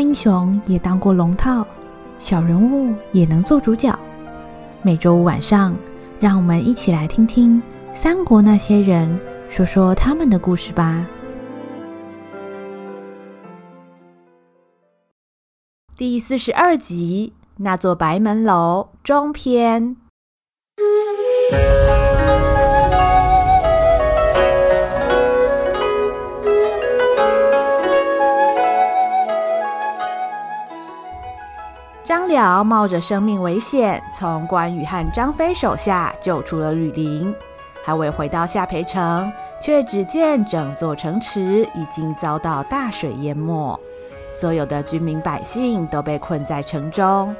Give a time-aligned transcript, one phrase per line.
[0.00, 1.66] 英雄也当过龙套，
[2.18, 3.96] 小人物也能做主角。
[4.82, 5.76] 每周五晚上，
[6.18, 7.62] 让我们一起来听听
[7.94, 11.06] 三国那些人说说他们的故事吧。
[15.94, 19.96] 第四十二集，那座白门楼中篇。
[32.10, 37.32] 张辽冒着生命危险，从关羽和张飞手下救出了吕林，
[37.84, 43.78] 还未回到下邳城，却只见整座城池已经遭到大水淹没。
[44.34, 47.32] 所有的军民百姓都被困在城中，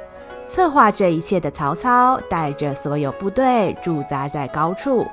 [0.47, 5.05] 策划这一切的曹操带着所有部队驻扎在高处。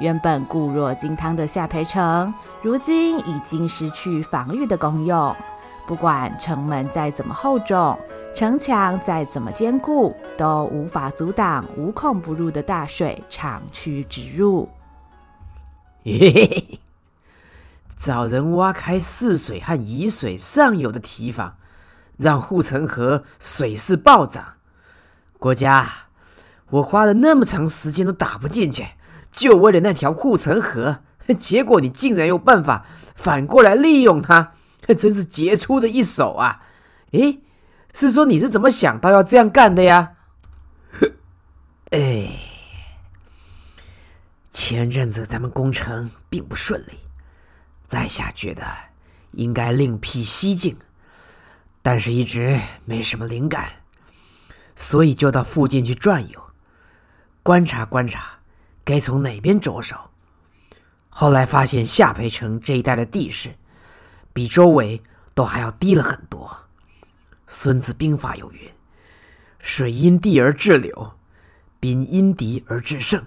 [0.00, 5.32] 原本固若金汤的下邳城，如今已经失去防御的功用。
[5.86, 7.96] 不管城门再怎么厚重，
[8.34, 14.68] 城墙再怎么坚固，都无法阻挡无孔不入的大水长驱直入。
[16.04, 16.80] 嘿嘿。
[17.96, 21.56] 找人挖开泗水和沂水上游的堤防，
[22.16, 24.54] 让护城河水势暴涨。
[25.38, 25.88] 国家，
[26.70, 28.84] 我花了那么长时间都打不进去，
[29.30, 30.98] 就为了那条护城河，
[31.38, 34.54] 结果你竟然有办法反过来利用它，
[34.98, 36.62] 真是杰出的一手啊！
[37.12, 37.38] 诶，
[37.94, 40.16] 是说你是怎么想到要这样干的呀？
[41.90, 42.28] 哎，
[44.50, 46.98] 前阵子咱们攻城并不顺利。
[47.86, 48.66] 在下觉得
[49.30, 50.76] 应该另辟蹊径，
[51.82, 53.70] 但是一直没什么灵感，
[54.74, 56.42] 所以就到附近去转悠，
[57.44, 58.38] 观察观察
[58.84, 60.10] 该从哪边着手。
[61.10, 63.54] 后来发现下邳城这一带的地势
[64.32, 65.00] 比周围
[65.32, 66.48] 都还要低了很多。
[67.46, 68.70] 《孙子兵法》有云
[69.60, 71.12] ：“水因地而制流，
[71.80, 73.24] 兵因敌而制胜。”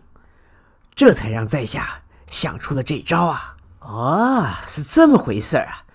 [0.95, 3.57] 这才让在下想出了这招啊！
[3.79, 5.85] 哦，是这么回事啊！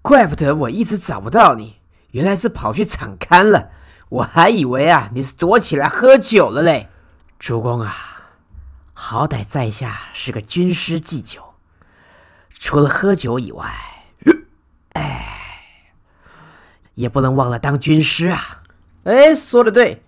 [0.00, 1.76] 怪不得我一直找不到你，
[2.12, 3.70] 原来是跑去场勘了。
[4.08, 6.88] 我还以为啊，你是躲起来喝酒了嘞。
[7.38, 7.94] 主公啊，
[8.94, 11.54] 好歹在下是个军师祭酒，
[12.58, 13.70] 除了喝酒以外，
[14.94, 15.35] 哎，
[16.96, 18.62] 也不能忘了当军师啊。
[19.04, 20.02] 哎，说的对，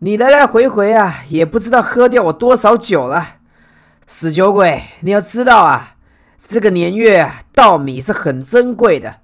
[0.00, 3.36] 你来来回回啊，也不知道喝掉我多少酒了。
[4.08, 5.92] 死酒鬼，你要知道啊。
[6.48, 9.16] 这个年月，稻米是很珍贵的，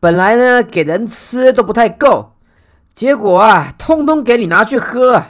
[0.00, 2.32] 本来呢给人吃都不太够，
[2.94, 5.22] 结果啊，通通给你拿去喝。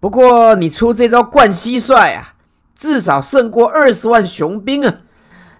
[0.00, 2.34] 不过你出这招灌蟋蟀啊，
[2.74, 4.98] 至少胜过二十万雄兵啊！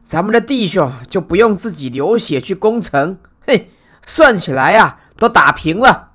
[0.06, 3.70] 咱们的弟兄就不用自己流血去攻城，嘿，
[4.08, 6.12] 算起来啊，都打平了。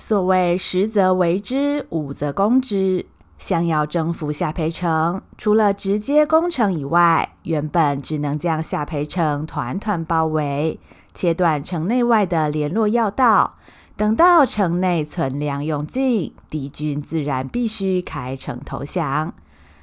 [0.00, 3.04] 所谓十则围之，五则攻之。
[3.36, 10.78] 想要征服下邳城，除了直接攻城以外，原本只能将下邳城团团包围，
[11.12, 13.56] 切断城内外的联络要道。
[13.96, 19.34] 等到城内存粮用尽，敌军自然必须开城投降。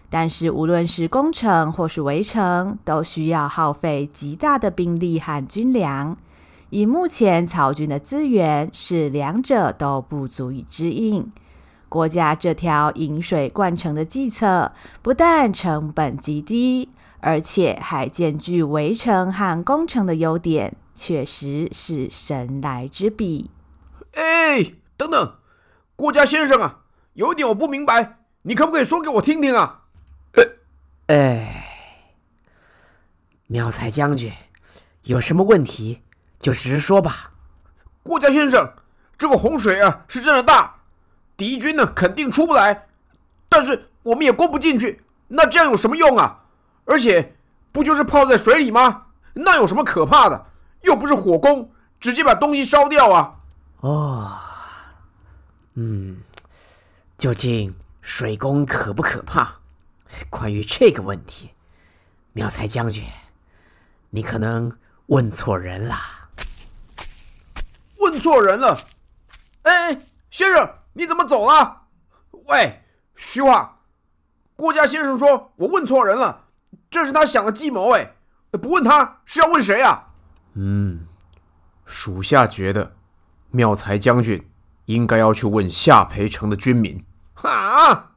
[0.10, 6.18] 但是无论是攻城或是围城，都需要耗费极大的兵力和军粮。
[6.72, 11.30] 以目前曹军的资源，是两者都不足以支应。
[11.90, 14.72] 国家这条引水灌城的计策，
[15.02, 16.88] 不但成本极低，
[17.20, 23.52] 而且还兼具围城和攻城的优点，确实是神来之笔。
[24.14, 25.36] 哎，等等，
[25.98, 26.84] 郭嘉先生啊，
[27.16, 29.82] 有一点我不明白，你可不可以说给我听听啊？
[31.08, 31.66] 哎，
[33.48, 34.32] 妙才将军，
[35.04, 36.04] 有什么问题
[36.42, 37.32] 就直说吧。
[38.04, 38.74] 郭家先生，
[39.18, 40.76] 这个洪水啊，是真的大。
[41.38, 42.88] 敌军呢，肯定出不来，
[43.48, 46.40] 但是我们也攻不进去，那这样有什么用啊？
[46.86, 47.36] 而且
[47.72, 49.04] 不就是泡在水里吗？
[49.34, 50.46] 那有什么可怕的？
[50.82, 53.36] 又不是火攻，直接把东西烧掉啊！
[53.82, 54.38] 哦，
[55.76, 56.18] 嗯，
[57.18, 59.56] 究竟水攻可不可怕？
[60.30, 61.52] 关于这个问题，
[62.34, 63.04] 妙才将军，
[64.10, 64.76] 你可能
[65.06, 65.96] 问错人了。
[68.12, 68.78] 问错人了？
[69.64, 70.70] 哎，先生。
[70.94, 71.84] 你怎么走了？
[72.48, 72.82] 喂，
[73.16, 73.80] 虚话！
[74.58, 76.48] 郭家先生说我问错人了，
[76.90, 77.92] 这是他想的计谋。
[77.92, 78.14] 哎，
[78.62, 80.10] 不问他是要问谁啊？
[80.56, 81.08] 嗯，
[81.86, 82.94] 属下觉得
[83.52, 84.52] 妙才将军
[84.88, 87.06] 应该要去问下培城的军民。
[87.36, 88.12] 啊！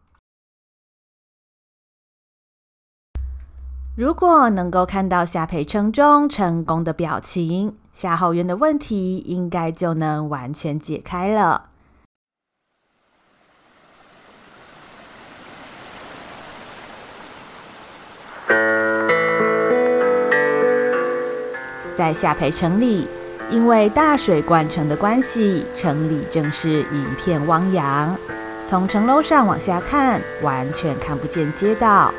[3.96, 11.70] 如果能够看到夏培城中成功的表情，夏侯渊的问题应该就能完全解开了。
[21.96, 23.06] 在夏培城里，
[23.48, 28.14] 因为大水灌城的关系，城里正是一片汪洋。
[28.66, 32.12] 从城楼上往下看，完全看不见街道，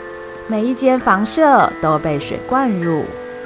[0.48, 3.04] 每一间房舍都被水灌入。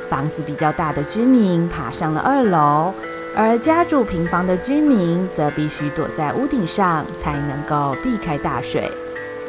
[0.10, 2.94] 房子比较大的居民爬上了二楼，
[3.36, 8.92] 而家住平房的居民则必须躲在屋顶上，才能够避开大水。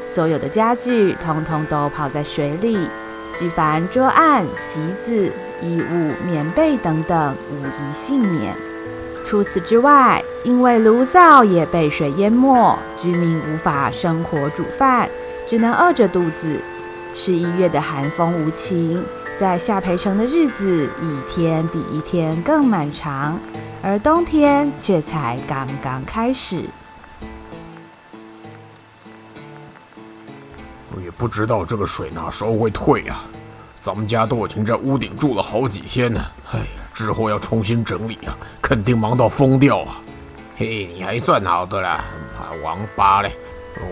[0.09, 2.77] 所有的家具通通都泡在水里，
[3.39, 8.55] 举凡桌案、席子、衣物、棉被等等，无一幸免。
[9.25, 15.09] 除此之外，因为炉灶也被水淹没，居民无法生火煮饭，
[15.47, 16.59] 只能饿着肚子。
[17.15, 19.05] 十一月的寒风无情。
[19.40, 23.40] 在夏培城的日子，一天比一天更漫长，
[23.82, 26.64] 而冬天却才刚刚开始。
[30.94, 33.25] 我也不知道这个水哪时候会退、啊。
[33.81, 40.02] 咱们家都已经在屋顶住了好几天了，哎呀，之后要重新整理啊，肯定忙到疯掉啊。
[40.58, 42.04] 嘿，你还算好的啦，
[42.62, 43.32] 王八嘞！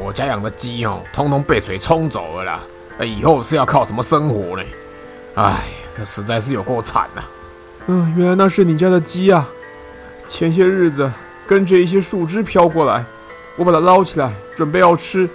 [0.05, 2.61] 我家养的鸡哦，通通被水冲走了啦。
[3.03, 4.63] 以后是要靠什么生活呢？
[5.39, 5.63] 哎，
[6.05, 7.23] 实在是有够惨呐！
[7.87, 9.49] 嗯，原来那是你家的鸡啊！
[10.27, 11.09] 前些日子
[11.47, 13.05] 跟着一些树枝飘过来，
[13.55, 15.31] 我把它捞起来准备要吃，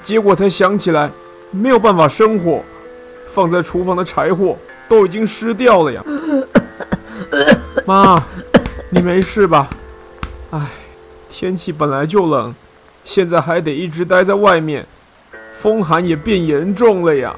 [0.00, 1.10] 结果才想起来
[1.50, 2.62] 没有办法生火，
[3.26, 4.56] 放在厨房的柴火
[4.88, 6.04] 都已经湿掉了呀！
[7.84, 8.24] 妈，
[8.90, 9.68] 你没事吧？
[10.52, 10.60] 哎，
[11.28, 12.54] 天气本来就冷，
[13.04, 14.86] 现在还得一直待在外面，
[15.58, 17.34] 风寒也变严重了呀！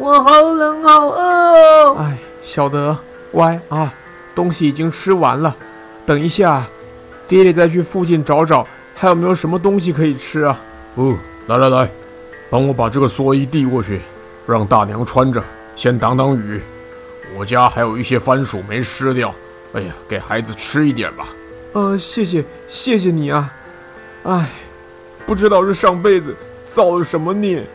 [0.00, 1.96] 我好冷，好饿哦！
[1.98, 2.96] 哎，小德，
[3.30, 3.92] 乖啊，
[4.34, 5.54] 东西已经吃完了。
[6.06, 6.66] 等一下，
[7.28, 10.58] 爹爹再去附近找找，还有没有什么东西可以吃啊？
[10.94, 11.14] 哦，
[11.48, 11.90] 来来来，
[12.48, 14.00] 帮我把这个蓑衣递过去，
[14.46, 15.44] 让大娘穿着，
[15.76, 16.62] 先挡挡雨。
[17.36, 19.34] 我家还有一些番薯没吃掉，
[19.74, 21.28] 哎呀，给孩子吃一点吧。
[21.74, 23.52] 呃，谢谢，谢谢你啊。
[24.22, 24.48] 哎，
[25.26, 26.34] 不知道是上辈子
[26.72, 27.66] 造了什么孽。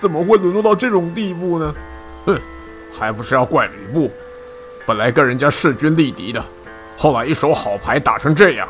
[0.00, 1.74] 怎么会沦落到这种地步呢？
[2.26, 2.38] 哼，
[2.98, 4.10] 还不是要怪吕布，
[4.86, 6.44] 本来跟人家势均力敌的，
[6.96, 8.68] 后来一手好牌打成这样，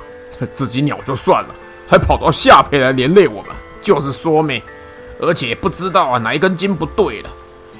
[0.54, 1.54] 自己鸟就算了，
[1.88, 3.50] 还跑到夏培来连累我们，
[3.80, 4.62] 就是说没，
[5.20, 7.30] 而且不知道啊哪一根筋不对了，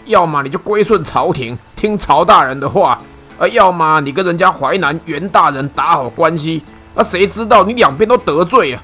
[0.07, 3.01] 要么你就归顺朝廷，听曹大人的话，
[3.39, 6.63] 啊，要么你跟人家淮南袁大人打好关系，
[6.95, 8.83] 啊，谁知道你两边都得罪啊，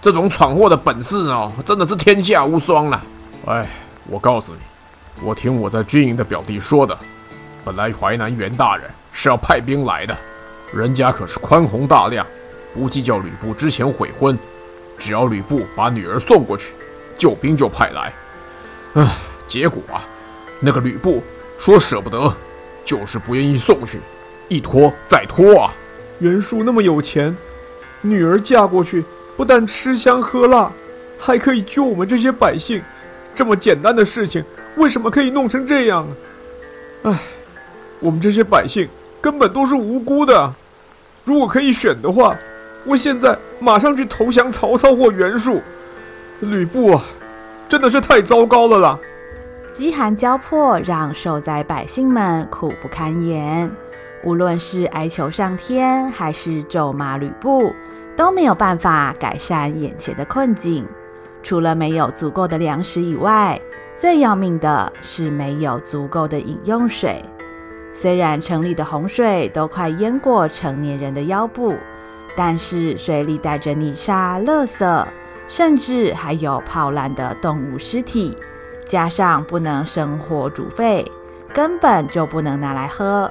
[0.00, 3.02] 这种闯祸的本事哦，真的是天下无双了。
[3.46, 3.66] 哎，
[4.08, 4.58] 我告诉你，
[5.22, 6.96] 我听我在军营的表弟说的，
[7.64, 10.16] 本来淮南袁大人是要派兵来的，
[10.72, 12.26] 人家可是宽宏大量，
[12.74, 14.38] 不计较吕布之前悔婚，
[14.98, 16.72] 只要吕布把女儿送过去，
[17.18, 18.12] 救兵就派来。
[18.94, 19.16] 唉，
[19.46, 20.02] 结果啊，
[20.60, 21.22] 那个吕布
[21.58, 22.34] 说舍不得，
[22.84, 24.00] 就是不愿意送去，
[24.48, 25.72] 一拖再拖啊。
[26.18, 27.36] 袁术那么有钱，
[28.00, 29.04] 女儿嫁过去
[29.36, 30.72] 不但吃香喝辣，
[31.18, 32.82] 还可以救我们这些百姓。
[33.40, 34.44] 这么简单的事情，
[34.76, 36.06] 为什么可以弄成这样？
[37.04, 37.18] 唉，
[37.98, 38.86] 我们这些百姓
[39.18, 40.52] 根本都是无辜的。
[41.24, 42.36] 如果可以选的话，
[42.84, 45.62] 我现在马上去投降曹操或袁术。
[46.40, 47.02] 吕布啊，
[47.66, 48.98] 真的是太糟糕了啦！
[49.72, 53.70] 饥寒交迫，让受灾百姓们苦不堪言。
[54.22, 57.74] 无论是哀求上天，还是咒骂吕布，
[58.14, 60.86] 都没有办法改善眼前的困境。
[61.42, 63.60] 除了没有足够的粮食以外，
[63.96, 67.24] 最要命的是没有足够的饮用水。
[67.92, 71.74] 虽然城里的洪水都快淹过成年人的腰部，
[72.36, 75.06] 但是水里带着泥沙、垃圾，
[75.48, 78.36] 甚至还有泡烂的动物尸体，
[78.86, 81.04] 加上不能生火煮沸，
[81.52, 83.30] 根本就不能拿来喝。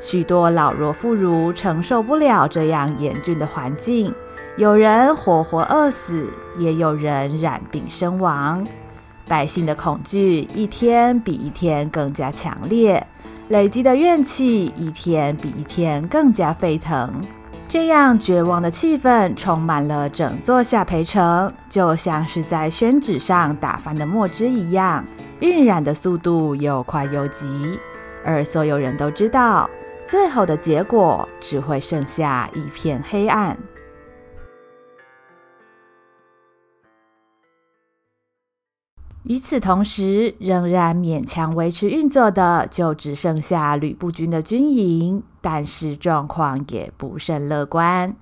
[0.00, 4.14] 许多老弱妇孺承受不了这样严峻的环境。
[4.56, 8.66] 有人活活饿死，也有人染病身亡。
[9.28, 13.06] 百姓的恐惧一天比一天更加强烈，
[13.48, 17.12] 累积的怨气一天比一天更加沸腾。
[17.68, 25.04] 这样绝望的气氛充满了整座夏培城，就像是在宣纸上打翻的墨汁一样，
[25.40, 27.78] 晕染的速度又快又急。
[28.24, 29.68] 而所有人都知道，
[30.06, 33.54] 最后的结果只会剩下一片黑暗。
[39.28, 48.14] 与此同时，仍然勉强维持运作的就只剩下吕布军的军营，但是状况也不甚乐观。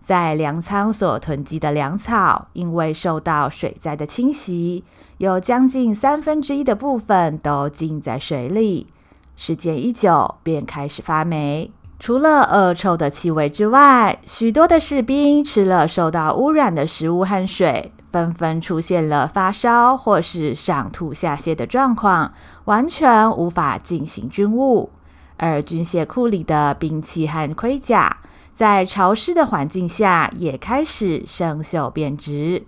[0.00, 4.84] 在粮仓所囤积的粮草，因为受到水灾的侵袭，
[5.18, 8.86] 有将近三分之一的部分都浸在水里。
[9.34, 11.72] 时间一久，便开始发霉。
[11.98, 22.34] 除了恶臭的气味之外，许多的士兵吃了受到污染的食物和水，纷纷出现了发烧或是上吐下泻的状况，
[22.66, 24.90] 完全无法进行军务。
[25.38, 28.18] 而军械库里的兵器和盔甲，
[28.52, 32.64] 在潮湿的环境下，也开始生锈变质。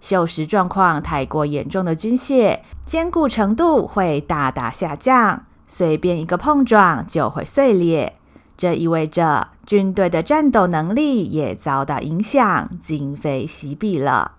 [0.00, 8.16] 锈蚀状况太过严重的军械，坚固程度会大大下降，随便一个碰撞就会碎裂。
[8.56, 14.32] 这意味着军队的战斗能力也遭到影响，今非昔比了。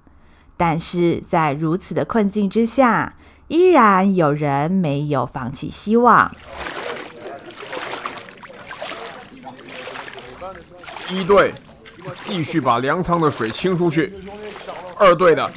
[0.57, 3.15] 但是在如此的困境之下，
[3.47, 6.33] 依然有人没有放弃希望。
[11.09, 11.53] 一队
[12.21, 14.13] 继续把粮仓的水清出去。
[14.97, 15.51] 二队的，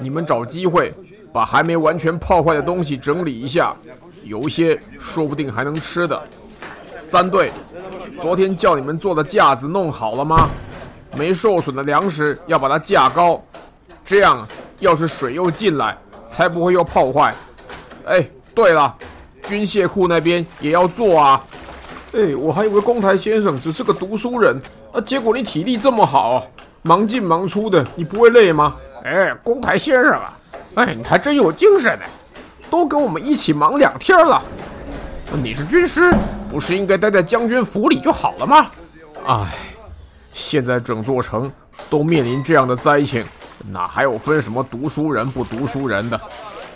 [0.00, 0.94] 你们找机会
[1.32, 3.74] 把还没完全泡坏的东西整理一下，
[4.22, 6.22] 有一些说不定还能吃的。
[6.94, 7.50] 三队，
[8.20, 10.48] 昨天叫你们做的架子弄好了吗？
[11.16, 13.42] 没受损的粮食要把它架高，
[14.06, 14.46] 这样
[14.78, 15.98] 要是水又进来，
[16.30, 17.34] 才不会又泡坏。
[18.06, 18.96] 哎，对了，
[19.42, 21.44] 军械库那边也要做啊。
[22.12, 24.58] 哎，我还以为公台先生只是个读书人，
[24.92, 26.46] 啊，结果你体力这么好，
[26.82, 28.76] 忙进忙出的，你不会累吗？
[29.04, 30.38] 哎，公台先生啊，
[30.76, 32.04] 哎，你还真有精神呢，
[32.70, 34.40] 都跟我们一起忙两天了。
[35.42, 36.14] 你是军师，
[36.48, 38.66] 不是应该待在将军府里就好了吗？
[39.26, 39.52] 哎，
[40.32, 41.50] 现在整座城
[41.90, 43.24] 都面临这样的灾情，
[43.68, 46.20] 哪还有分什么读书人不读书人的？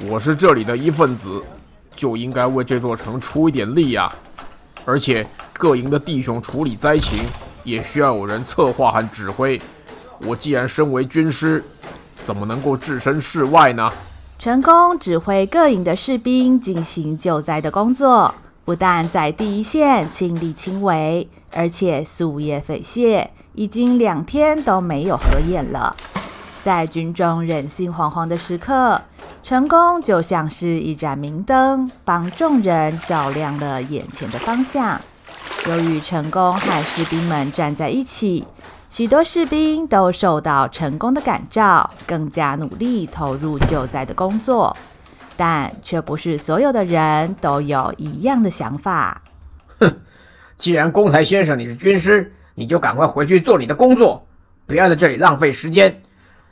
[0.09, 1.43] 我是这里的一份子，
[1.95, 4.11] 就应该为这座城出一点力呀。
[4.85, 7.19] 而且各营的弟兄处理灾情，
[7.63, 9.61] 也需要有人策划和指挥。
[10.27, 11.65] 我既然身为军师，
[12.27, 13.91] 怎么能够置身事外呢？
[14.39, 25.95] 成功指挥各营的士兵进行救灾的工作，不但在第一线亲力亲为，而且夙夜匪懈，已经两天都没有合眼了。
[26.63, 29.01] 在军中人心惶惶的时刻，
[29.43, 35.01] 成功就像是一盏明灯，帮众人照亮了眼前的方向。
[35.67, 38.47] 由于成功和士兵们站在一起，
[38.91, 44.77] 许多士兵都受到成功的感召，更加努力投入救灾的工作。
[45.37, 49.23] 但却不是所有的人都有一样的想法。
[49.79, 49.97] 哼，
[50.59, 54.27] 既然公台先生你是军师，你就赶快回去做你的工作，
[54.67, 56.03] 不要在这里浪费时间。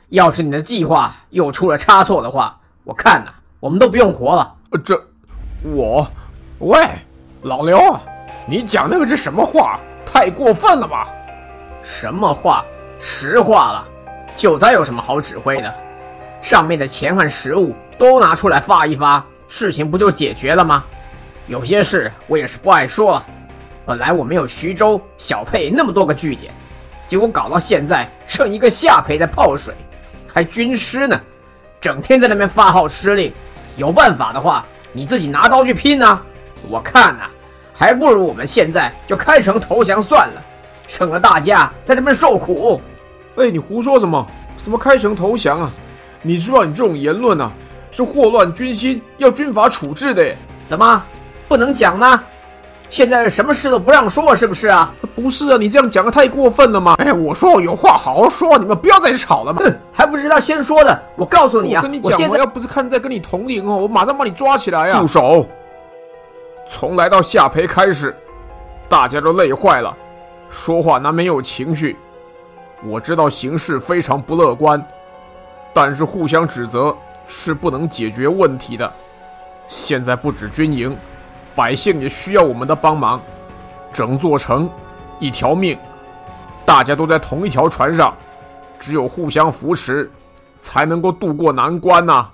[0.09, 4.55] 要是你的计划又出了差错的话，我看呐、啊，我们都不用活了。
[4.83, 4.99] 这，
[5.61, 6.07] 我，
[6.57, 6.79] 喂，
[7.43, 8.01] 老刘啊，
[8.47, 9.79] 你讲那个是什么话？
[10.03, 11.07] 太过分了吧？
[11.83, 12.65] 什么话？
[12.97, 13.87] 实话了。
[14.35, 15.71] 救灾有什么好指挥的？
[16.41, 20.83] 上面的钱和食物都拿出来发一发，事情不就解决了吗？
[21.45, 23.25] 有些事我也是不爱说了。
[23.85, 26.51] 本来我们有徐州、小沛那么多个据点，
[27.05, 29.75] 结果搞到现在剩一个下沛在泡水。
[30.33, 31.19] 还军师呢，
[31.81, 33.33] 整天在那边发号施令。
[33.77, 36.21] 有办法的话，你自己拿刀去拼啊！
[36.67, 37.31] 我看呐、啊，
[37.73, 40.41] 还不如我们现在就开城投降算了，
[40.85, 42.81] 省了大家在这边受苦。
[43.37, 44.25] 哎，你胡说什么？
[44.57, 45.71] 什么开城投降啊？
[46.21, 47.49] 你知道你这种言论啊，
[47.91, 50.35] 是祸乱军心，要军法处置的。
[50.67, 51.01] 怎么
[51.47, 52.21] 不能讲吗？
[52.89, 54.91] 现在什么事都不让说，是不是啊？
[55.15, 56.95] 不是啊，你这样讲的太过分了嘛？
[56.97, 59.61] 哎，我说我有话好好说，你们不要再吵了嘛。
[59.63, 61.03] 哼，还不知道先说的。
[61.15, 64.99] 我告诉你啊，我跟你讲，我现在要不是看在跟你同龄哦，我马上把你抓起来啊！
[64.99, 65.45] 住手！
[66.67, 68.15] 从来到夏培开始，
[68.87, 69.95] 大家都累坏了，
[70.49, 71.95] 说话难免有情绪。
[72.83, 74.83] 我知道形势非常不乐观，
[75.73, 76.95] 但是互相指责
[77.27, 78.91] 是不能解决问题的。
[79.67, 80.97] 现在不止军营。
[81.55, 83.21] 百姓也需要我们的帮忙，
[83.91, 84.69] 整座城，
[85.19, 85.77] 一条命，
[86.65, 88.13] 大家都在同一条船上，
[88.79, 90.09] 只有互相扶持，
[90.59, 92.33] 才能够渡过难关呐、啊。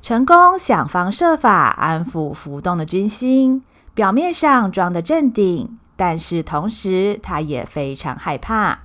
[0.00, 8.80] 成功想方设法安抚浮动的军心，表面上装得镇定，但是同时他也非常害怕。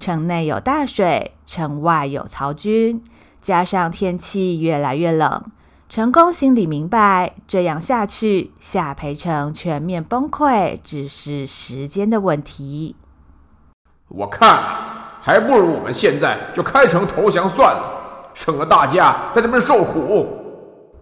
[0.00, 3.02] 城内有大水，城外有曹军，
[3.42, 5.44] 加上天气越来越冷。
[5.94, 12.96] 成功心里明白，这样下去，夏培城全面崩溃只是时间的问题。
[14.08, 14.58] 我看，
[15.20, 20.26] 还不如我们现在就开城投降算了，省得大家在这边受苦。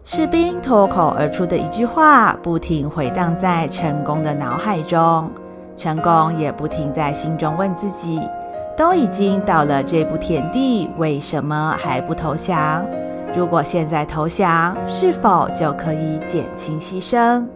[0.05, 5.31] 士兵脱口而出的一句话，不停回荡在成功的脑海中。
[5.75, 8.21] 成功也不停在心中问自己：
[8.77, 12.85] 都已经到了这步田地，为什么还不投降？
[13.35, 17.47] 如果现在投降，是否就可以减轻牺牲？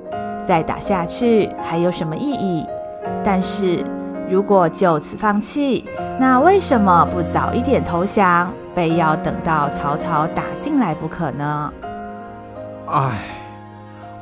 [0.43, 2.67] 再打下去还有什么意义？
[3.23, 3.85] 但是
[4.31, 5.85] 如果就此放弃，
[6.19, 11.73] 那为什么不早一点投降，非要等到曹操打进来不可呢？
[12.87, 13.19] 唉，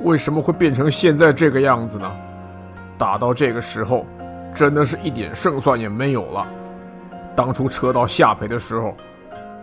[0.02, 2.11] 为什么会变成现在这个样子呢？
[2.99, 4.04] 打到这个时候，
[4.52, 6.46] 真的是一点胜算也没有了。
[7.37, 8.92] 当初撤到下邳的时候，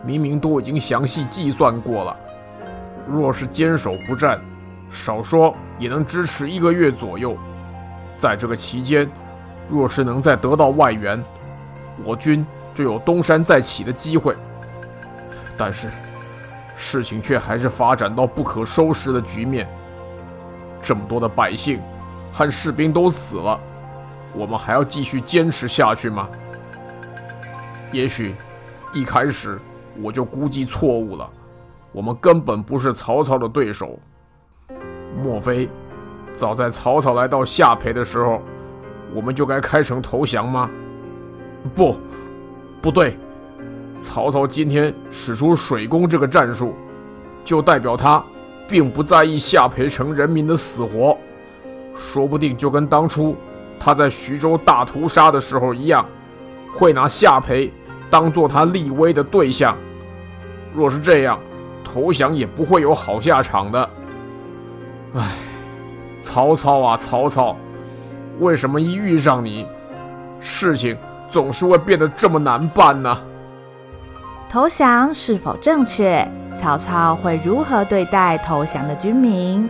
[0.05, 2.15] 明明都已经详细计算过了，
[3.07, 4.39] 若是坚守不战，
[4.91, 7.37] 少说也能支持一个月左右。
[8.19, 9.09] 在这个期间，
[9.69, 11.23] 若是能再得到外援，
[12.03, 14.35] 我军就有东山再起的机会。
[15.57, 15.89] 但是。
[16.83, 19.67] 事情却还是发展到不可收拾的局面。
[20.81, 21.79] 这么多的百姓
[22.33, 23.59] 和士兵都死了，
[24.33, 26.27] 我们还要继续坚持下去吗？
[27.91, 28.33] 也许
[28.95, 29.59] 一开始
[29.99, 31.29] 我就估计错误了，
[31.91, 33.97] 我们根本不是曹操的对手。
[35.23, 35.67] 莫非
[36.33, 38.41] 早在曹操来到下邳的时候，
[39.13, 40.69] 我们就该开城投降吗？
[41.75, 41.95] 不，
[42.81, 43.17] 不对。
[43.99, 46.73] 曹操今天使出水攻这个战术，
[47.45, 48.23] 就代表他
[48.67, 51.15] 并不在意下邳城人民的死活，
[51.95, 53.35] 说不定就跟当初
[53.79, 56.03] 他在徐州大屠杀的时候一样，
[56.73, 57.69] 会拿下邳
[58.11, 59.75] 当做他立威的对象。
[60.75, 61.39] 若是这样，
[61.83, 63.89] 投降也不会有好下场的。
[65.15, 65.31] 唉，
[66.19, 67.55] 曹操啊，曹操，
[68.39, 69.65] 为什么一遇上你，
[70.39, 70.95] 事情
[71.31, 73.17] 总是会变得这么难办呢？
[74.49, 76.27] 投降是否正确？
[76.55, 79.69] 曹操会如何对待投降的军民？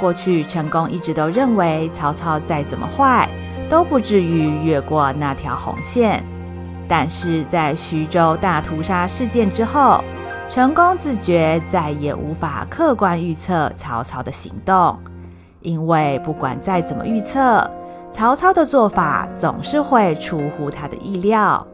[0.00, 3.28] 过去陈宫一直都认为曹操再怎么坏，
[3.70, 6.22] 都不至于越过那条红线。
[6.88, 10.02] 但是在徐州大屠杀事件之后，
[10.50, 14.98] 陈宫自觉再也无法客观预测曹操的行动，
[15.60, 17.68] 因为不管再怎么预测，
[18.10, 21.66] 曹操的做法总是会出乎他的意料，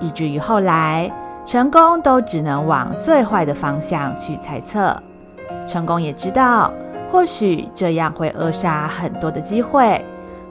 [0.00, 1.12] 以至于后来。
[1.44, 4.96] 陈宫都只能往最坏的方向去猜测。
[5.66, 6.72] 陈宫也知道，
[7.10, 10.00] 或许这样会扼杀很多的机会，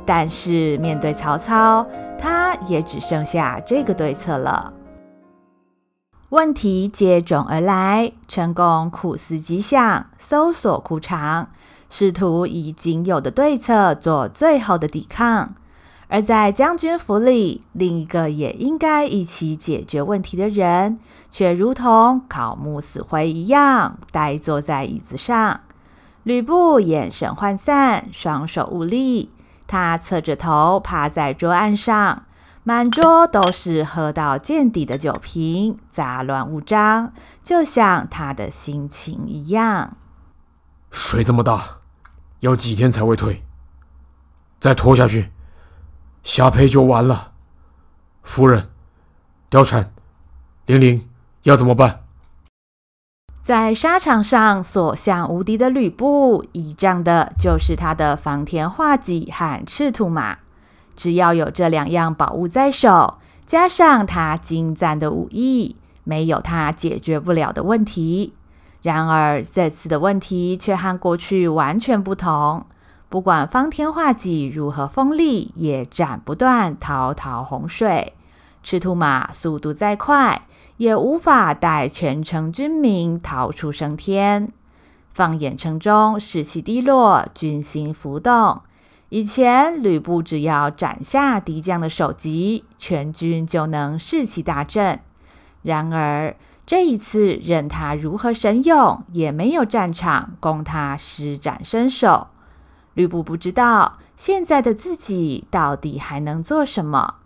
[0.06, 1.88] 但是面对曹操，
[2.22, 4.72] 他也只剩下这个对策了。
[6.30, 11.50] 问题接踵而来，陈宫苦思极想，搜索库藏，
[11.90, 15.56] 试图以仅有的对策做最后的抵抗。
[16.08, 25.62] 而在将军府里，另一个也应该一起解决问题的人，却如同槁木死灰一样，呆坐在椅子上。
[26.24, 29.32] 吕布眼神涣散，双手无力，
[29.72, 32.26] 他侧着头趴在桌案上，
[32.66, 39.96] 满桌都是喝到见底的酒瓶，杂乱无章，就像他的心情一样。
[40.90, 41.78] 水这么大，
[42.42, 43.46] 要几天才会退？
[44.60, 45.32] 再拖下去。
[46.22, 47.32] 下邳就完了，
[48.24, 48.70] 夫人，
[49.50, 49.94] 貂蝉，
[50.66, 51.10] 玲玲
[51.44, 52.04] 要怎么办？
[53.42, 60.38] 在沙场上所向无敌的吕布，倚仗的就是他的方天画戟和赤兔马。
[60.96, 63.16] 只要有这两样宝物在手，
[63.48, 68.34] 加上他精湛的武艺，没有他解决不了的问题。
[68.84, 72.66] 然而这次的问题却和过去完全不同。
[73.10, 78.14] 不管方天画戟如何锋利，也斩不断滔滔洪水；
[78.62, 80.44] 赤兔马速度再快，
[80.82, 84.52] 也无法带全城军民逃出升天。
[85.14, 88.64] 放眼城中，士气低落，军心浮动。
[89.10, 95.00] 以前吕布只要斩下敌将的首级，全军就能士气大振。
[95.62, 102.30] 然而这一次，任他如何神勇，也没有战场供他施展身手。
[102.96, 107.18] 吕布不知道现在的自己到底还能做什么。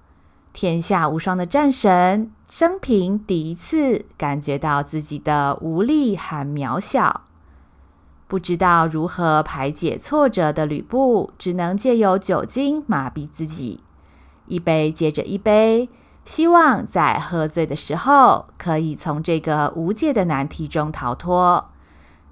[0.51, 7.21] 天下无双的战神，生平第一次感觉到自己的无力和渺小。
[8.27, 13.81] 不知道如何排解挫折的吕布，只能借由酒精麻痹自己，
[14.47, 15.89] 一杯接着一杯，
[16.23, 21.69] 希望在喝醉的时候可以从这个无解的难题中逃脱。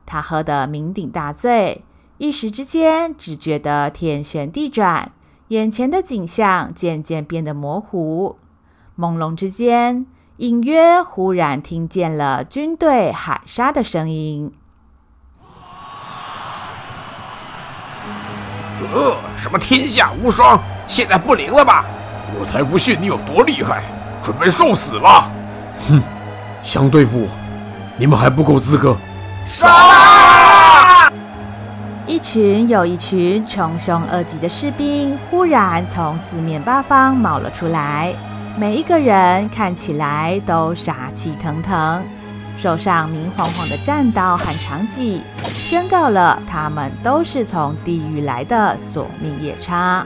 [0.06, 1.84] 他喝得酩酊大醉。
[2.20, 5.12] 一时之间，只觉得天旋地转，
[5.50, 8.38] 眼前的景象渐渐变得模糊。
[9.04, 10.06] 朦胧之间，
[10.38, 14.54] 隐约忽然听见了军队喊杀的声音。
[18.94, 21.84] 呃，什么天下无双，现在不灵了吧？
[22.40, 23.84] 我才不信你有多厉害，
[24.22, 25.30] 准备受死吧！
[25.90, 26.02] 哼，
[26.64, 27.28] 想对付我，
[27.98, 28.96] 你们还不够资格。
[29.46, 31.12] 杀！
[32.06, 38.14] 一群又一群穷凶恶极的士兵忽然从四面八方冒了出来，
[38.56, 42.04] 每一个人看起来都杀气腾腾。
[42.56, 50.06] 手上明晃晃的战刀和长戟，宣告了他们都是从地狱来的索命夜叉。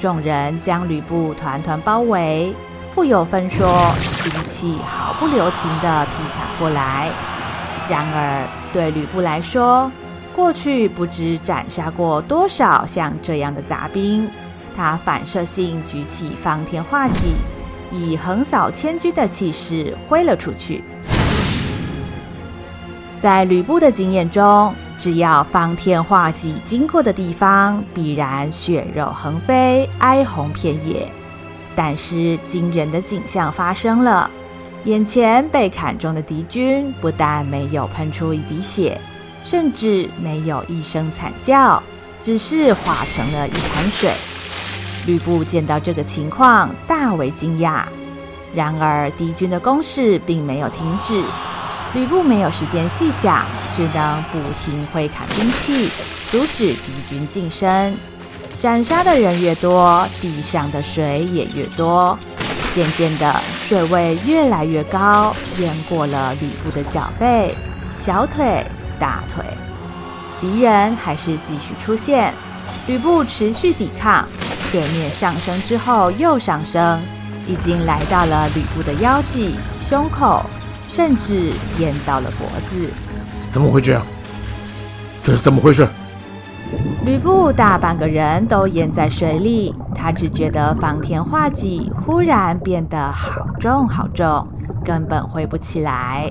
[0.00, 2.52] 众人将吕布团团包围，
[2.92, 3.68] 不由分说，
[4.24, 7.08] 兵器毫不留情地劈砍过来。
[7.88, 9.88] 然而，对吕布来说，
[10.34, 14.28] 过去不知斩杀过多少像这样的杂兵，
[14.76, 17.34] 他反射性举起方天画戟，
[17.90, 20.82] 以横扫千军的气势挥了出去。
[23.20, 31.06] 在吕布的经验中，只要方天画戟经过的地方，必然血肉横飞，哀鸿遍野。
[31.76, 34.30] 但是惊人的景象发生了，
[34.84, 39.00] 眼前被砍中的敌军不但没有喷出一滴血，
[39.44, 41.82] 甚至没有一声惨叫，
[42.22, 44.10] 只是化成了一滩水。
[45.06, 47.82] 吕布见到这个情况，大为惊讶。
[48.52, 51.22] 然而敌军的攻势并没有停止。
[51.92, 53.44] 吕布没有时间细想，
[53.76, 55.88] 只能不停挥砍兵器，
[56.30, 57.96] 阻止敌军近身。
[58.60, 62.16] 斩杀的人越多，地上的水也越多。
[62.74, 63.34] 渐渐的，
[63.66, 67.52] 水位越来越高，淹过了吕布的脚背、
[67.98, 68.64] 小腿、
[68.98, 69.44] 大腿。
[70.40, 72.32] 敌人还是继续出现，
[72.86, 74.28] 吕布持续抵抗，
[74.70, 77.00] 水面上升之后又上升，
[77.46, 80.44] 已经来到了吕布的腰际、胸口。
[80.92, 82.90] 甚至淹到了脖子，
[83.52, 84.02] 怎么会这样？
[85.22, 85.86] 这是怎么回事？
[87.04, 94.44] 吕布大半个人都淹在水里，他只觉得方天画戟忽然变得好重好重，
[94.84, 96.28] 根本挥不起来。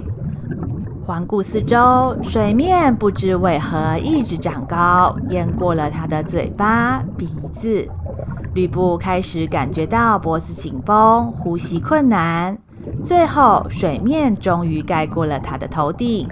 [1.08, 7.88] 环顾四周，水面不知为何一直长高，淹过了他的嘴巴、鼻子。
[8.53, 12.57] 吕布开始感觉到脖子紧绷，呼吸困难。
[13.03, 16.27] 最后，水面终于盖过了他的头顶。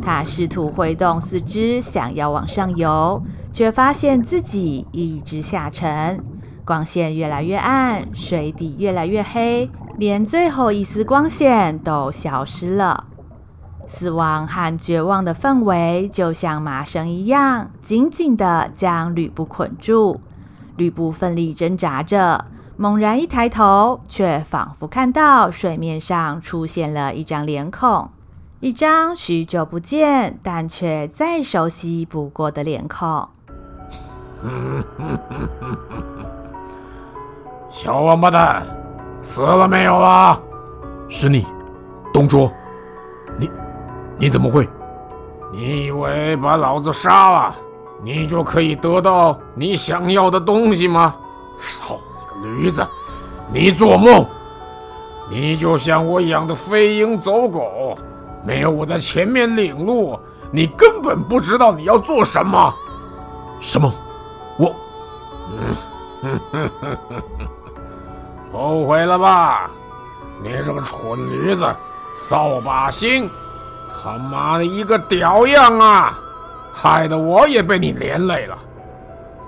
[0.00, 6.18] 他试图挥动四肢，想要往上游，却发现自己一直下沉。
[6.64, 13.04] 光线越来越暗，水底越来越黑，连最后一丝光线都消失了。
[13.86, 20.20] 死亡和绝望的氛围就像麻绳一样，紧紧地将吕布捆住。
[20.80, 22.46] 吕布奋力挣扎着。
[22.78, 28.08] 猛然一抬头，却仿佛看到水面上出现了一张脸孔，
[28.60, 33.28] 一张许久不见但却再熟悉不过的脸孔。
[37.68, 38.62] 小王八蛋，
[39.20, 40.40] 死了没有啊？
[41.10, 41.44] 是你，
[42.14, 42.50] 董卓。
[43.38, 43.50] 你，
[44.18, 44.66] 你怎么会？
[45.52, 47.54] 你以为把老子杀了，
[48.02, 51.14] 你就可以得到你想要的东西吗？
[51.58, 51.98] 操
[52.36, 52.48] 你个！
[52.48, 52.86] 驴子，
[53.52, 54.26] 你做梦！
[55.28, 57.96] 你就像我养的飞鹰走狗，
[58.44, 60.18] 没有我在前面领路，
[60.50, 62.74] 你根本不知道你要做什么。
[63.60, 63.92] 什么？
[64.56, 64.74] 我……
[66.22, 66.70] 嗯，
[68.52, 69.70] 后悔了吧？
[70.42, 71.66] 你这个蠢驴子，
[72.14, 73.28] 扫把星，
[74.02, 76.18] 他妈的一个屌样啊！
[76.82, 78.56] 害得我也被你连累了。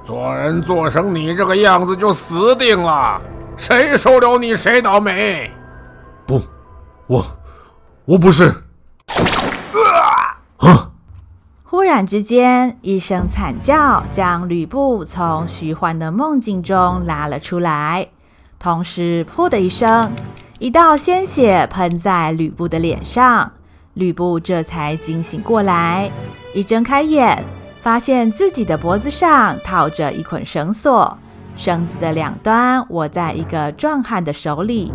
[0.04, 3.18] 做人做成你这个样子就死定了，
[3.56, 5.50] 谁收留你谁倒霉。
[6.26, 6.42] 不，
[7.06, 7.24] 我
[8.04, 8.52] 我不是。
[10.58, 10.90] 啊！
[11.64, 18.08] 忽然之间，一声惨叫将吕布从虚幻的梦境中拉了出来，
[18.58, 20.12] 同时“噗”的一声，
[20.58, 23.52] 一道鲜血喷在吕布的脸上。
[23.94, 26.10] 吕布这才惊醒过来，
[26.54, 27.42] 一睁开眼。
[27.80, 31.18] 发现自己的脖子上套着一捆绳索，
[31.56, 34.92] 绳子的两端握在一个壮汉的手里，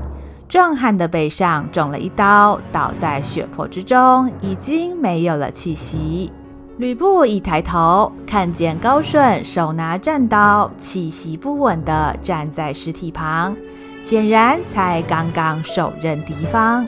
[0.47, 6.31] 壮汉的背上中了一刀，倒在血泊之中，已经没有了气息。
[6.77, 13.53] 吕布一抬头，看见高顺手拿战刀，气息不稳地站在尸体旁，
[14.05, 16.87] 显然才刚刚手刃敌方。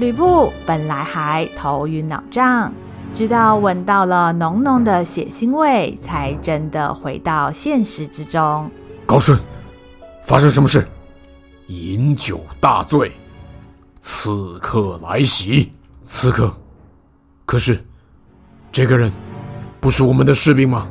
[0.00, 2.72] 吕布本来还头晕脑胀。
[3.12, 8.70] 直到闻到了浓浓的血腥味，才真的回到现实之中。
[9.04, 9.38] 高顺，
[10.24, 10.88] 发生什么事？
[11.66, 13.12] 饮酒大醉，
[14.00, 15.70] 刺客来袭。
[16.06, 16.50] 刺客？
[17.44, 17.84] 可是
[18.72, 19.12] 这个人
[19.80, 20.88] 不是我们的士兵吗？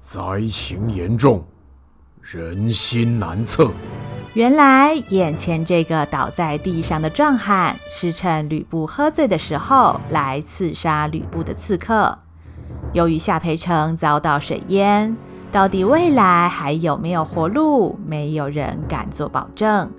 [0.00, 1.46] 灾情严重，
[2.22, 3.70] 人心难测。
[4.36, 12.18] 原来眼前这个倒在地上的壮汉，是趁吕布喝醉的时候来刺杀吕布的刺客。
[12.92, 15.16] 由于下邳城遭到水淹，
[15.50, 19.90] 到底未来还有没有活路，没有人敢做保证。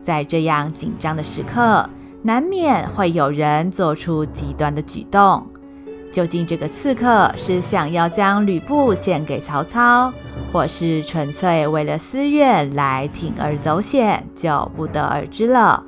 [0.00, 1.90] 在这样紧张的时刻，
[2.22, 5.44] 难免会有人做出极端的举动。
[6.12, 10.12] 究竟这个刺客是想要将吕布献给曹操，
[10.52, 15.84] 或是纯粹为了私怨来铤而走险，就不得而知了。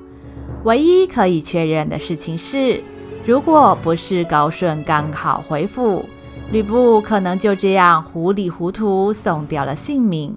[0.64, 2.82] 唯一可以确认的事情是，
[3.24, 6.04] 如果不是高顺刚好回府，
[6.52, 10.36] 吕布可能就这样糊里糊涂送掉了性命。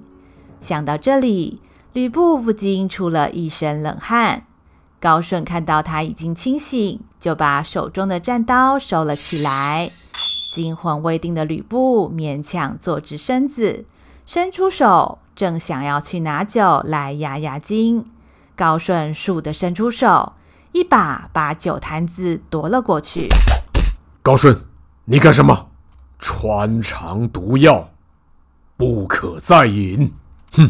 [0.61, 1.59] 想到这里，
[1.93, 4.47] 吕布不禁出了一身冷汗。
[5.05, 9.91] 高顺看到他已经清醒，就把手中的战刀收了起来。
[10.51, 13.85] 惊魂未定的吕布勉强坐直身子，
[14.25, 18.03] 伸出手，正想要去拿酒来压压惊。
[18.55, 20.33] 高顺倏地伸出手，
[20.71, 23.27] 一把把酒坛子夺了过去。
[24.23, 24.59] 高顺，
[25.03, 25.67] 你干什么？
[26.17, 27.91] 穿肠毒药，
[28.75, 30.11] 不可再饮。
[30.53, 30.67] 哼，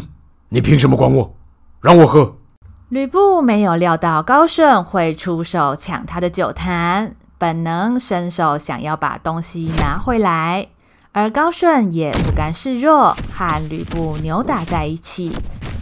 [0.50, 1.34] 你凭什么管我？
[1.80, 2.36] 让我喝。
[2.88, 10.68] 吕布没有料到高顺会出手抢他的酒坛，本能伸手想要把东西拿回来，
[11.10, 15.32] 而高顺也不甘示弱，和吕布扭打在一起。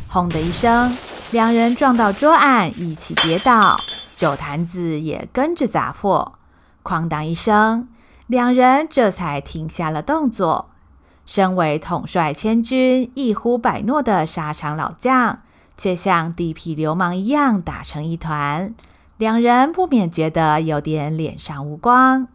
[0.09, 0.97] 轰的一声，
[1.31, 3.79] 两人撞到桌案，一起跌倒，
[4.17, 6.39] 酒坛子也跟着砸破。
[6.83, 7.87] 哐当一声，
[8.27, 10.71] 两人这才停下了动作。
[11.27, 15.41] 身为统帅千军、一呼百诺的沙场老将。
[15.77, 18.75] 却像地痞流氓一样打成一团，
[19.17, 22.29] 两人不免觉得有点脸上无光。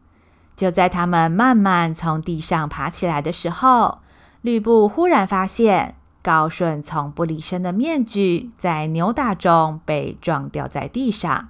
[0.55, 3.99] 就在他们慢慢从地上爬起来的时候，
[4.41, 11.47] 吕布忽然发现高顺从不离身的面具在扭打中被撞掉在地上。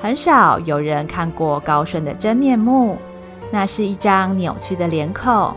[0.00, 2.98] 很少有人看过高顺的真面目，
[3.52, 5.54] 那是一张扭曲的脸孔。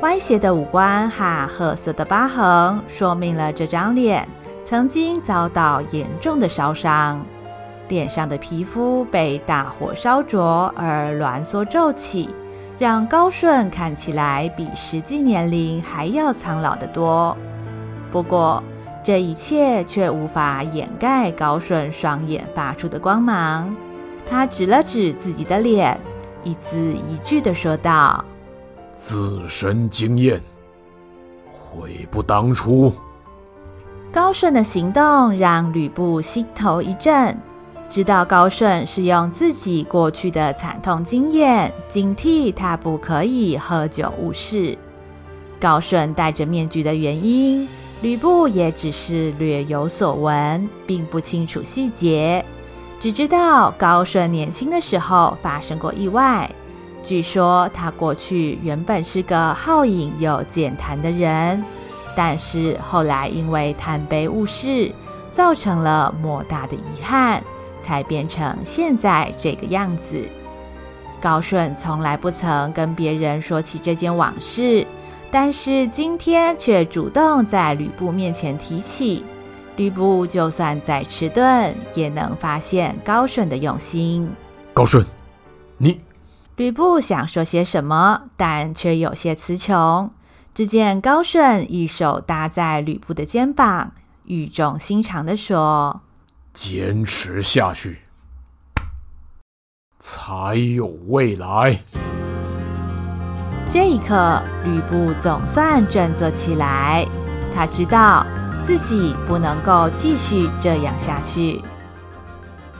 [0.00, 4.28] 歪斜的五官和褐色的疤痕，说明了这张脸
[4.64, 7.24] 曾经遭到严重的烧伤。
[7.88, 12.28] 脸上的皮肤被大火烧灼而挛缩皱起，
[12.78, 17.36] 让高顺看起来比实际年龄还要苍老得多。
[18.10, 18.62] 不过，
[19.02, 23.74] 这一切却无法掩盖高顺双眼发出的光芒。
[24.28, 25.98] 他指了指自己的脸，
[26.42, 28.24] 一字一句地说道。
[28.98, 30.40] 自身经验，
[31.52, 32.92] 悔不当初。
[34.12, 37.36] 高顺的行动让吕布心头一震，
[37.90, 44.78] 知道高顺是用自己过去的惨痛经验警惕他不可以喝酒误事。
[45.60, 47.68] 高顺戴着面具的原因，
[48.02, 52.44] 吕布也只是略有所闻，并不清楚细节，
[53.00, 56.48] 只知道高顺年轻的时候发生过意外。
[57.04, 61.62] 据说他过去原本是个好饮又健谈的人，
[62.16, 64.90] 但是后来因为贪杯误事，
[65.32, 67.42] 造成了莫大的遗憾，
[67.82, 70.28] 才变成现在这个样子。
[71.20, 74.86] 高顺从来不曾跟别人说起这件往事，
[75.30, 79.24] 但是今天却主动在吕布面前提起。
[79.76, 84.30] 吕布就算再迟钝，也能发现高顺的用心。
[84.72, 85.04] 高顺，
[85.78, 86.00] 你。
[86.56, 90.10] 吕布想说些什么，但却有些词穷。
[90.54, 93.90] 只见高顺一手搭在吕布的肩膀，
[94.26, 96.02] 语重心长地说
[96.54, 98.02] ：“坚持下去，
[99.98, 101.80] 才有未来。”
[103.68, 107.04] 这一刻，吕布总算振作起来。
[107.52, 108.24] 他知道
[108.64, 111.60] 自己不能够继续这样下去。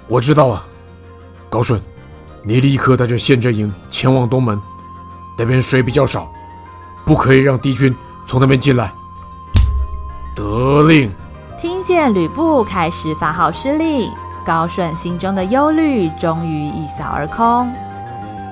[0.07, 0.65] 我知道了，
[1.51, 1.81] 高顺。
[2.47, 4.61] 你立刻带着宪阵营前往东门，
[5.35, 6.31] 那边水比较少，
[7.03, 8.93] 不可以让敌军从那边进来。
[10.35, 11.11] 得令。
[11.59, 14.11] 听见吕布开始发号施令，
[14.45, 17.73] 高顺心中的忧虑终于一扫而空。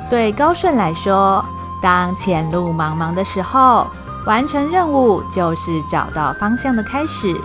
[0.09, 1.44] 对高顺来说，
[1.83, 3.87] 当前路茫茫的时候，
[4.24, 7.37] 完成任务就是找到方向的开始。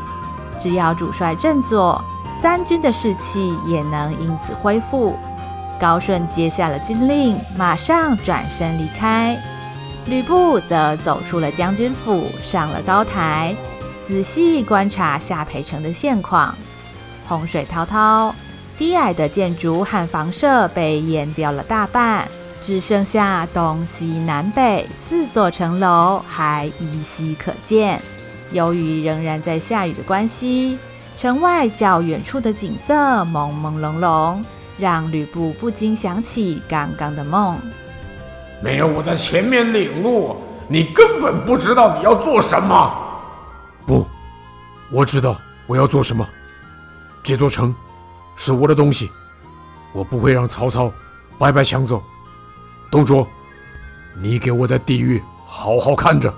[0.58, 2.02] 只要主帅振作，
[2.42, 5.20] 三军的士气也能因此恢复。
[5.80, 9.38] 高顺接下了军令，马上转身离开。
[10.06, 13.56] 吕布则走出了将军府，上了高台，
[14.08, 16.56] 仔细观察下邳城的现况。
[17.28, 18.34] 洪水滔滔，
[18.78, 22.26] 低矮的建筑和房舍被淹掉了大半，
[22.64, 28.02] 只剩下东西南北四座城楼还依稀可见。
[28.54, 30.78] 由于仍然在下雨的关系，
[31.18, 34.42] 城外较远处的景色朦朦胧胧，
[34.78, 37.58] 让吕布不禁想起刚刚的梦。
[38.62, 40.38] 没有我在前面领路，
[40.68, 42.94] 你根本不知道你要做什么。
[43.86, 44.06] 不，
[44.92, 45.36] 我知道
[45.66, 46.28] 我要做什么。
[47.24, 47.74] 这座城
[48.36, 49.12] 是我的东西，
[49.94, 50.92] 我不会让曹操
[51.38, 52.02] 白白抢走。
[52.90, 53.28] 董卓，
[54.22, 56.34] 你给我在地狱好好看着。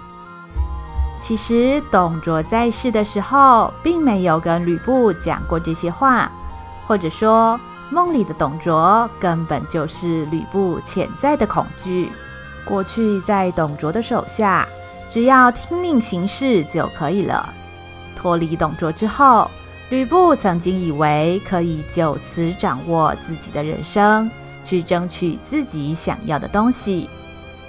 [1.21, 6.31] 其实，董卓在世的时候，并没有跟吕布讲过这些话，
[6.87, 12.11] 或者说，梦里的董卓根本就是吕布潜在的恐惧。
[12.65, 14.67] 过去在董卓的手下，
[15.09, 17.49] 只要听命行事就可以了。
[18.15, 19.49] 脱离董卓之后，
[19.89, 24.29] 吕布曾经以为可以就此掌握自己的人生，
[24.63, 27.09] 去争取自己想要的东西。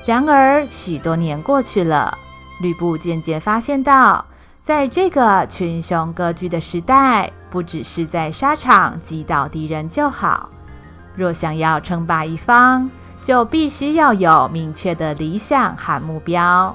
[0.05, 2.19] 然而，许多年过去了。
[2.61, 4.23] 吕布渐渐发现到，
[4.63, 10.49] 在这个群雄割据的时代，不只是在沙场击倒敌人就好。
[11.15, 12.89] 若想要称霸一方，
[13.21, 16.75] 就必须要有明确的理想和目标。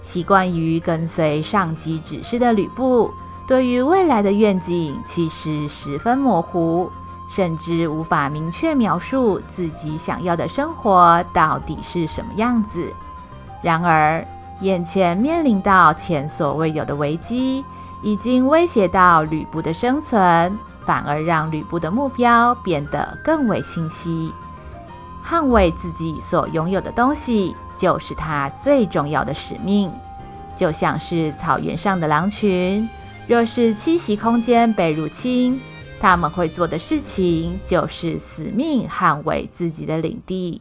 [0.00, 3.10] 习惯于跟随上级指示的吕布，
[3.48, 6.90] 对于未来的愿景其实十分模糊，
[7.28, 12.92] 甚至无法明确描述自己想要的生活到底是什么样子。
[13.62, 14.26] 然而，
[14.60, 17.64] 眼前面临到前所未有的危机，
[18.04, 24.30] 已经威胁到吕布的生存，反而让吕布的目标变得更为清晰。
[25.26, 29.90] 捍卫自己所拥有的东西，就是他最重要的使命。
[30.54, 32.86] 就像是草原上的狼群，
[33.26, 35.58] 若是栖息空间被入侵，
[35.98, 40.60] 他们会做的事情就是死命捍卫自己的领地。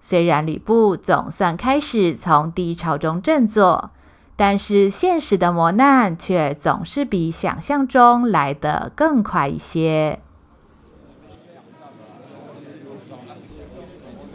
[0.00, 3.90] 虽然吕布总算开始从低潮中振作，
[4.40, 10.20] 但是现实的磨难却总是比想象中来得更快一些。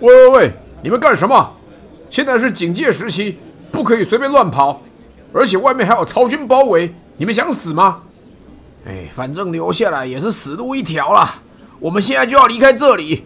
[0.01, 1.53] 喂喂喂，你们干什么？
[2.09, 3.39] 现在是警戒时期，
[3.71, 4.81] 不可以随便乱跑，
[5.31, 8.03] 而且外面还有曹军包围，你们想死吗？
[8.85, 11.25] 哎，反正留下来也是死路一条了。
[11.79, 13.23] 我们现在就要离开这里。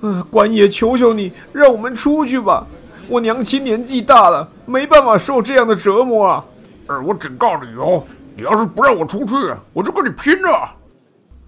[0.00, 2.66] 呃，官爷，求求你，让我们出去吧！
[3.08, 6.44] 我娘亲年纪大了，没办法受这样的折磨啊！
[6.86, 8.04] 呃，我警告你哦，
[8.36, 9.34] 你要是不让我出去，
[9.72, 10.74] 我就跟你拼了！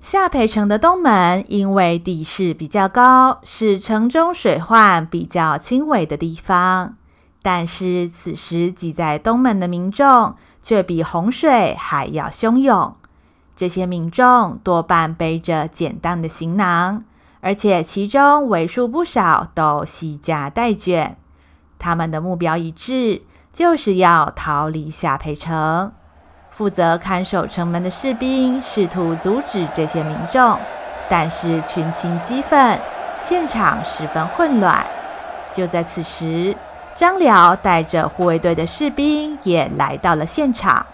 [0.01, 6.97] 夏培城的东门因为地势比较高，是城中水患比较轻微的地方，
[7.43, 12.95] 但是此时挤在东门的民众却比洪水还要汹涌。
[13.55, 17.05] 这些民众多半背着简单的行囊。
[17.43, 21.13] 而且其中为数不少都携家带眷，
[21.81, 25.91] 他们的目标一致，就是要逃离夏培城。
[26.51, 30.59] 负责看守城门的士兵试图阻止这些民众，
[31.09, 32.79] 但是群情激愤，
[33.23, 34.87] 现场十分混乱。
[35.55, 36.55] 就在此时，
[36.95, 40.85] 张辽带着护卫队的士兵也来到了现场。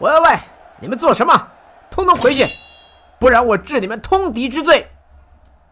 [0.00, 0.38] 喂喂喂，
[0.80, 1.48] 你们做什么？
[1.88, 2.44] 通通回去，
[3.20, 4.90] 不然我治你们通敌之罪！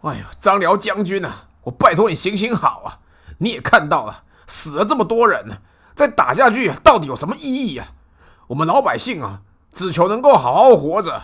[0.03, 2.99] 哎呦，张辽将军啊，我拜托你行行好啊！
[3.39, 5.59] 你也看到了，死了这么多人，
[5.95, 7.87] 再打下去到底有什么意义啊？
[8.49, 11.23] 我们老百姓啊，只求能够好好活着。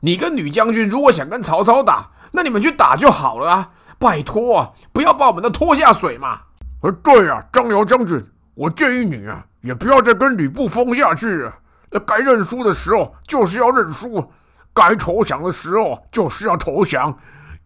[0.00, 3.70] 你跟吕将军如果想跟曹操打，那你们去打就好了啊！
[3.98, 6.40] 拜托啊，不要把我们都拖下水嘛！
[6.82, 8.18] 呃，对啊，张辽将军，
[8.54, 11.54] 我建议你啊，也不要再跟吕布疯下去了。
[11.90, 14.24] 那该认输的时候就是要认输，
[14.72, 17.14] 该投降的时候就是要投降。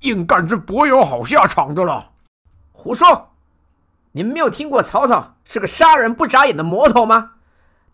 [0.01, 2.11] 硬干是不会有好下场的了。
[2.73, 3.34] 胡说！
[4.17, 7.33] 你们没有听过曹操是个杀人不眨眼的魔头吗？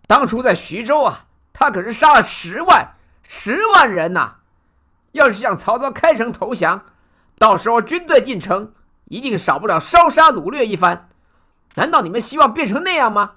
[0.07, 2.95] 当初在徐州啊，他可是杀了十万、
[3.27, 4.35] 十万人呐、
[5.13, 6.83] 要是向曹操开城投降，
[7.39, 8.73] 到时候军队进城，
[9.07, 11.09] 一定少不了烧杀掳掠一番。
[11.77, 13.33] 难道你们希望变成那样吗？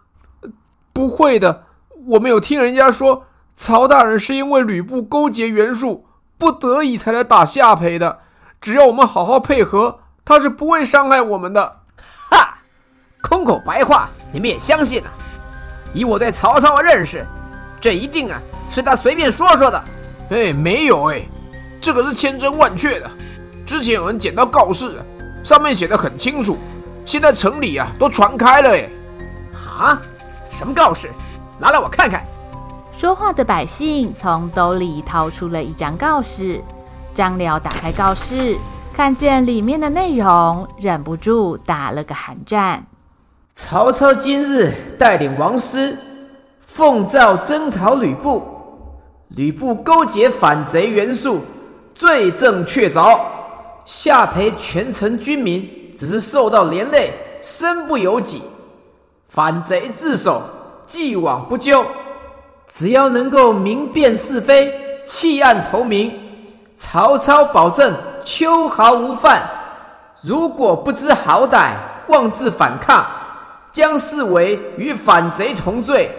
[0.91, 1.64] 不会的，
[2.07, 6.05] 我们有听人家说，曹大人是因为吕布勾结袁术，
[6.38, 8.20] 不得已才来打夏培的。
[8.60, 11.82] 只要我们好好配合，他是不会伤害我们的。
[13.24, 15.09] 哈，空口白话，你们也相信啊？
[15.93, 17.26] 以我对曹操的认识，
[17.80, 19.84] 这一定啊是他随便说说的。
[20.30, 21.21] 哎，没有哎，
[21.80, 23.09] 这个是千真万确的。
[23.65, 25.01] 之前有人捡到告示，
[25.43, 26.57] 上面写的很清楚，
[27.05, 28.89] 现在城里啊都传开了哎。
[29.53, 30.01] 啊？
[30.49, 31.09] 什么告示？
[31.59, 32.26] 拿来我看看。
[32.95, 36.61] 说话的百姓从兜里掏出了一张告示。
[37.15, 38.57] 张辽打开告示，
[38.93, 42.84] 看见里面的内容，忍不住打了个寒战。
[43.56, 45.95] 曹操今日带领王师
[46.66, 48.41] 奉诏征讨吕布，
[49.30, 51.39] 吕布勾结反贼袁术，
[51.93, 53.20] 罪证确凿，
[53.86, 58.41] 夏陪全城军民只是受到连累，身不由己。
[59.28, 60.41] 反贼自首，
[60.88, 61.86] 既往不咎。
[62.66, 64.74] 只要能够明辨是非，
[65.06, 66.12] 弃暗投明，
[66.76, 67.95] 曹操保证
[68.26, 69.47] 秋毫无犯。
[70.24, 71.74] 如果不知好歹，
[72.08, 73.06] 妄自反抗，
[73.74, 76.09] 将视为与反贼同罪。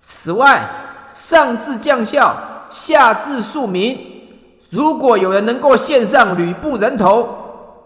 [0.00, 0.68] 此外，
[1.14, 2.36] 上至将校，
[2.68, 3.98] 下至庶民，
[4.68, 7.28] 如果有人能够献上吕布人头，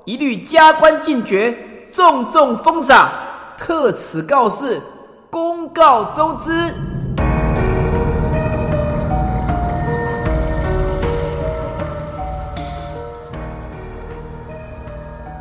[0.07, 1.57] 一律加官进爵，
[1.93, 3.09] 重重封赏。
[3.57, 4.81] 特此告示，
[5.31, 6.74] 公告周知。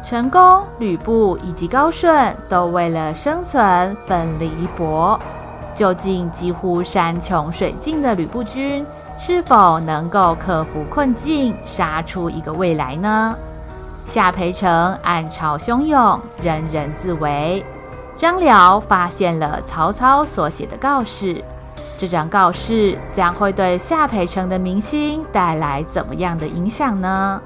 [0.10, 5.20] 成功、吕布以及高顺都为了生存奋力一搏。
[5.76, 8.84] 究竟几乎山穷水尽的吕布军，
[9.20, 13.36] 是否能够克服困境，杀出一个未来呢？
[14.04, 14.68] 下邳城
[15.04, 17.64] 暗潮汹涌，人人自危。
[18.18, 21.40] 张辽发现了曹操所写的告示，
[22.00, 27.40] 这张告示将会对下邳城的民心带来怎么样的影响呢？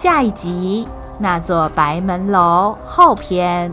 [0.00, 0.86] 下一集，
[1.18, 3.68] 那座白门楼后篇。